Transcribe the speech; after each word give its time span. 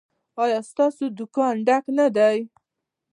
ایا 0.43 0.59
ستاسو 0.69 1.03
دکان 1.17 1.55
ډک 1.67 1.85
نه 1.97 2.07
دی؟ 2.15 2.37